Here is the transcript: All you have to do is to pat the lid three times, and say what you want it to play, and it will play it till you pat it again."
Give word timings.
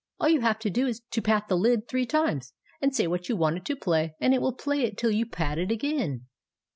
All 0.19 0.29
you 0.29 0.41
have 0.41 0.57
to 0.61 0.71
do 0.71 0.87
is 0.87 1.03
to 1.11 1.21
pat 1.21 1.47
the 1.47 1.55
lid 1.55 1.87
three 1.87 2.07
times, 2.07 2.53
and 2.81 2.91
say 2.95 3.05
what 3.05 3.29
you 3.29 3.35
want 3.37 3.57
it 3.57 3.65
to 3.65 3.75
play, 3.75 4.15
and 4.19 4.33
it 4.33 4.41
will 4.41 4.51
play 4.55 4.81
it 4.81 4.97
till 4.97 5.11
you 5.11 5.27
pat 5.27 5.59
it 5.59 5.69
again." 5.69 6.25